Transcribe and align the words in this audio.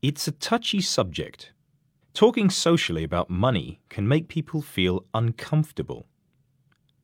It's 0.00 0.28
a 0.28 0.32
touchy 0.32 0.80
subject. 0.80 1.52
Talking 2.14 2.50
socially 2.50 3.02
about 3.02 3.30
money 3.30 3.80
can 3.88 4.06
make 4.06 4.28
people 4.28 4.62
feel 4.62 5.04
uncomfortable. 5.12 6.06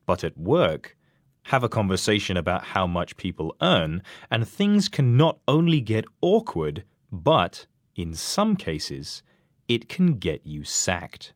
But 0.05 0.23
at 0.23 0.37
work, 0.37 0.95
have 1.43 1.61
a 1.61 1.69
conversation 1.69 2.37
about 2.37 2.63
how 2.63 2.87
much 2.87 3.17
people 3.17 3.53
earn, 3.61 4.01
and 4.31 4.47
things 4.47 4.87
can 4.87 5.17
not 5.17 5.39
only 5.45 5.81
get 5.81 6.05
awkward, 6.21 6.85
but, 7.11 7.67
in 7.97 8.13
some 8.13 8.55
cases, 8.55 9.23
it 9.67 9.89
can 9.89 10.13
get 10.13 10.45
you 10.45 10.63
sacked. 10.63 11.33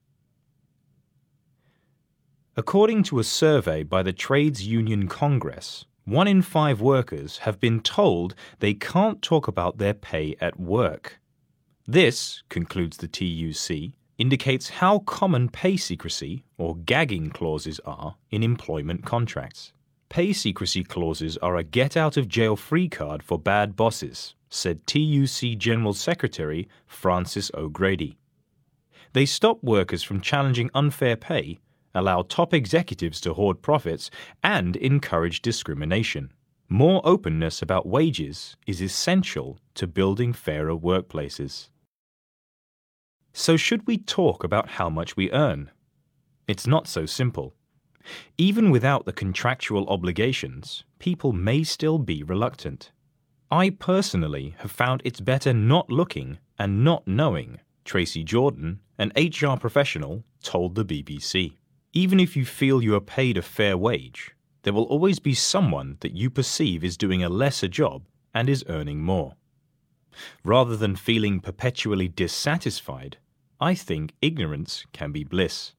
According 2.55 3.03
to 3.03 3.19
a 3.19 3.23
survey 3.25 3.83
by 3.83 4.01
the 4.01 4.13
Trades 4.13 4.65
Union 4.65 5.09
Congress, 5.09 5.85
one 6.05 6.27
in 6.27 6.41
five 6.41 6.79
workers 6.79 7.39
have 7.39 7.59
been 7.59 7.81
told 7.81 8.33
they 8.59 8.73
can't 8.73 9.21
talk 9.21 9.49
about 9.49 9.77
their 9.77 9.93
pay 9.93 10.37
at 10.39 10.57
work. 10.57 11.19
This, 11.91 12.43
concludes 12.49 12.97
the 12.97 13.07
TUC, 13.07 13.93
indicates 14.19 14.69
how 14.69 14.99
common 14.99 15.49
pay 15.49 15.75
secrecy 15.75 16.43
or 16.55 16.75
gagging 16.75 17.31
clauses 17.31 17.79
are 17.83 18.15
in 18.29 18.43
employment 18.43 19.07
contracts. 19.07 19.73
Pay 20.07 20.33
secrecy 20.33 20.83
clauses 20.83 21.35
are 21.37 21.57
a 21.57 21.63
get 21.63 21.97
out 21.97 22.15
of 22.15 22.27
jail 22.27 22.55
free 22.55 22.89
card 22.89 23.23
for 23.23 23.39
bad 23.39 23.75
bosses, 23.75 24.35
said 24.51 24.85
TUC 24.85 25.57
General 25.57 25.93
Secretary 25.93 26.69
Frances 26.85 27.49
O'Grady. 27.55 28.19
They 29.13 29.25
stop 29.25 29.63
workers 29.63 30.03
from 30.03 30.21
challenging 30.21 30.69
unfair 30.75 31.15
pay, 31.15 31.57
allow 31.95 32.21
top 32.21 32.53
executives 32.53 33.19
to 33.21 33.33
hoard 33.33 33.63
profits, 33.63 34.11
and 34.43 34.75
encourage 34.75 35.41
discrimination. 35.41 36.33
More 36.69 37.01
openness 37.03 37.63
about 37.63 37.87
wages 37.87 38.55
is 38.67 38.79
essential 38.79 39.57
to 39.73 39.87
building 39.87 40.33
fairer 40.33 40.77
workplaces. 40.77 41.69
So, 43.39 43.55
should 43.55 43.87
we 43.87 43.97
talk 43.97 44.43
about 44.43 44.71
how 44.71 44.89
much 44.89 45.15
we 45.15 45.31
earn? 45.31 45.71
It's 46.45 46.67
not 46.67 46.89
so 46.89 47.05
simple. 47.05 47.55
Even 48.37 48.69
without 48.69 49.05
the 49.05 49.13
contractual 49.13 49.87
obligations, 49.87 50.83
people 50.99 51.31
may 51.31 51.63
still 51.63 51.99
be 51.99 52.21
reluctant. 52.21 52.91
I 53.49 53.69
personally 53.69 54.55
have 54.57 54.71
found 54.71 55.01
it's 55.05 55.21
better 55.21 55.53
not 55.53 55.89
looking 55.89 56.39
and 56.57 56.83
not 56.83 57.07
knowing, 57.07 57.61
Tracy 57.85 58.25
Jordan, 58.25 58.81
an 58.97 59.13
HR 59.15 59.55
professional, 59.55 60.25
told 60.43 60.75
the 60.75 60.83
BBC. 60.83 61.53
Even 61.93 62.19
if 62.19 62.35
you 62.35 62.43
feel 62.43 62.83
you 62.83 62.93
are 62.93 62.99
paid 62.99 63.37
a 63.37 63.41
fair 63.41 63.77
wage, 63.77 64.31
there 64.63 64.73
will 64.73 64.83
always 64.83 65.19
be 65.19 65.33
someone 65.33 65.95
that 66.01 66.11
you 66.11 66.29
perceive 66.29 66.83
is 66.83 66.97
doing 66.97 67.23
a 67.23 67.29
lesser 67.29 67.69
job 67.69 68.03
and 68.33 68.49
is 68.49 68.65
earning 68.67 68.99
more. 68.99 69.35
Rather 70.43 70.75
than 70.75 70.97
feeling 70.97 71.39
perpetually 71.39 72.09
dissatisfied, 72.09 73.17
I 73.61 73.75
think 73.75 74.13
ignorance 74.21 74.85
can 74.93 75.11
be 75.11 75.25
bliss. 75.25 75.73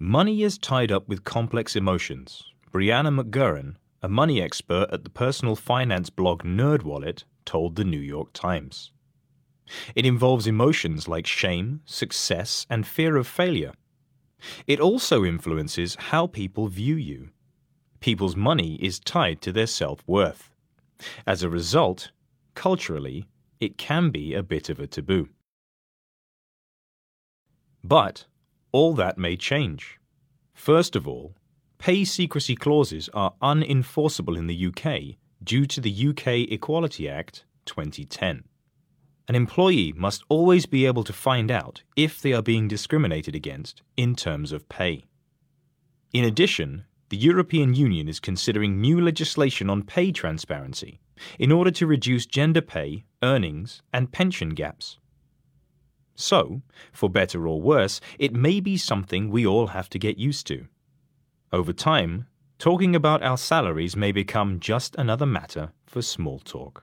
Money 0.00 0.42
is 0.42 0.58
tied 0.58 0.90
up 0.90 1.08
with 1.08 1.22
complex 1.22 1.76
emotions. 1.76 2.42
Brianna 2.72 3.22
McGurran, 3.22 3.76
a 4.02 4.08
money 4.08 4.42
expert 4.42 4.88
at 4.92 5.04
the 5.04 5.10
personal 5.10 5.54
finance 5.54 6.10
blog 6.10 6.42
NerdWallet, 6.42 7.22
told 7.44 7.76
the 7.76 7.84
New 7.84 8.00
York 8.00 8.32
Times. 8.32 8.90
It 9.94 10.04
involves 10.04 10.48
emotions 10.48 11.06
like 11.06 11.26
shame, 11.26 11.82
success, 11.84 12.66
and 12.68 12.84
fear 12.84 13.16
of 13.16 13.28
failure. 13.28 13.72
It 14.66 14.80
also 14.80 15.24
influences 15.24 15.94
how 15.94 16.26
people 16.26 16.66
view 16.66 16.96
you. 16.96 17.30
People's 18.00 18.36
money 18.36 18.74
is 18.82 18.98
tied 18.98 19.40
to 19.42 19.52
their 19.52 19.68
self 19.68 20.02
worth. 20.06 20.50
As 21.26 21.42
a 21.42 21.48
result, 21.48 22.10
culturally, 22.54 23.28
it 23.60 23.78
can 23.78 24.10
be 24.10 24.34
a 24.34 24.42
bit 24.42 24.68
of 24.68 24.80
a 24.80 24.86
taboo. 24.86 25.28
But 27.84 28.24
all 28.72 28.94
that 28.94 29.18
may 29.18 29.36
change. 29.36 30.00
First 30.54 30.96
of 30.96 31.06
all, 31.06 31.36
pay 31.76 32.04
secrecy 32.04 32.56
clauses 32.56 33.10
are 33.12 33.34
unenforceable 33.42 34.38
in 34.38 34.46
the 34.46 34.66
UK 34.66 35.18
due 35.44 35.66
to 35.66 35.82
the 35.82 36.08
UK 36.08 36.50
Equality 36.50 37.06
Act 37.06 37.44
2010. 37.66 38.44
An 39.28 39.34
employee 39.34 39.92
must 39.94 40.24
always 40.30 40.64
be 40.64 40.86
able 40.86 41.04
to 41.04 41.12
find 41.12 41.50
out 41.50 41.82
if 41.94 42.22
they 42.22 42.32
are 42.32 42.42
being 42.42 42.68
discriminated 42.68 43.34
against 43.34 43.82
in 43.98 44.14
terms 44.16 44.50
of 44.50 44.68
pay. 44.70 45.04
In 46.12 46.24
addition, 46.24 46.84
the 47.10 47.16
European 47.18 47.74
Union 47.74 48.08
is 48.08 48.18
considering 48.18 48.80
new 48.80 48.98
legislation 49.00 49.68
on 49.68 49.82
pay 49.82 50.10
transparency 50.10 51.00
in 51.38 51.52
order 51.52 51.70
to 51.72 51.86
reduce 51.86 52.24
gender 52.24 52.62
pay, 52.62 53.04
earnings, 53.22 53.82
and 53.92 54.10
pension 54.10 54.50
gaps. 54.50 54.98
So, 56.16 56.62
for 56.92 57.08
better 57.08 57.46
or 57.46 57.60
worse, 57.60 58.00
it 58.18 58.34
may 58.34 58.58
be 58.60 58.76
something 58.76 59.30
we 59.30 59.46
all 59.46 59.68
have 59.68 59.88
to 59.90 59.98
get 59.98 60.18
used 60.18 60.46
to. 60.48 60.66
Over 61.52 61.72
time, 61.72 62.26
talking 62.58 62.96
about 62.96 63.22
our 63.22 63.38
salaries 63.38 63.94
may 63.94 64.10
become 64.10 64.58
just 64.58 64.96
another 64.96 65.26
matter 65.26 65.70
for 65.86 66.02
small 66.02 66.40
talk. 66.40 66.82